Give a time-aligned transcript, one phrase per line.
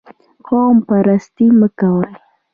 [0.47, 2.09] قوم پرستي مه کوئ